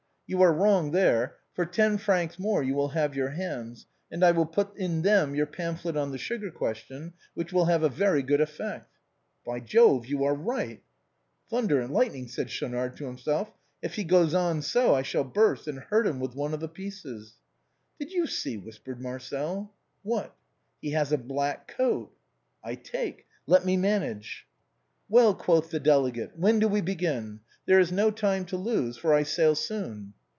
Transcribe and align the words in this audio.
"You 0.31 0.41
are 0.43 0.53
wrong 0.53 0.91
there; 0.91 1.35
for 1.53 1.65
ten 1.65 1.97
francs 1.97 2.39
more 2.39 2.63
you 2.63 2.73
will 2.73 2.87
have 2.87 3.17
your 3.17 3.31
hands, 3.31 3.85
and 4.09 4.23
I 4.23 4.31
will 4.31 4.45
put 4.45 4.73
in 4.77 5.01
them 5.01 5.35
your 5.35 5.45
pamphlet 5.45 5.97
on 5.97 6.11
the 6.13 6.17
sugar 6.17 6.49
question, 6.49 7.11
which 7.33 7.51
will 7.51 7.65
have 7.65 7.83
a 7.83 7.89
very 7.89 8.23
good 8.23 8.39
effect."" 8.39 8.95
By 9.45 9.59
Jove, 9.59 10.05
you 10.05 10.23
are 10.23 10.33
right!"" 10.33 10.81
Thunder 11.49 11.81
and 11.81 11.91
lightning!" 11.91 12.27
said 12.29 12.49
Schaunard 12.49 12.95
to 12.95 13.07
himself," 13.07 13.51
if 13.83 13.95
he 13.95 14.05
goes 14.05 14.33
on 14.33 14.61
so, 14.61 14.95
I 14.95 15.01
shall 15.01 15.25
burst, 15.25 15.67
and 15.67 15.77
hurt 15.79 16.07
him 16.07 16.21
with 16.21 16.33
one 16.33 16.53
of 16.53 16.61
the 16.61 16.69
pieces."" 16.69 17.35
Did 17.99 18.13
you 18.13 18.25
see?" 18.25 18.55
whispered 18.57 19.01
Marcel. 19.01 19.73
"What?"" 20.01 20.33
He 20.81 20.91
has 20.91 21.11
a 21.11 21.17
black 21.17 21.67
coat."" 21.67 22.09
I 22.63 22.75
take. 22.75 23.25
Let 23.47 23.65
me 23.65 23.75
manage."" 23.75 24.47
Well," 25.09 25.35
quoth 25.35 25.71
the 25.71 25.79
delegate," 25.81 26.37
when 26.39 26.59
do 26.59 26.69
we 26.69 26.79
begin? 26.79 27.41
There 27.65 27.81
is 27.81 27.91
no 27.91 28.11
time 28.11 28.45
to 28.45 28.55
lose, 28.55 28.95
for 28.95 29.13
I 29.13 29.23
sail 29.23 29.55
soon." 29.55 30.13